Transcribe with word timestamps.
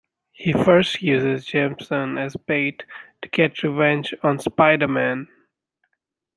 He 0.31 0.51
first 0.51 1.03
uses 1.03 1.45
Jameson 1.45 2.17
as 2.17 2.35
bait 2.35 2.85
to 3.21 3.29
get 3.29 3.61
revenge 3.61 4.15
on 4.23 4.39
Spider-Man. 4.39 5.27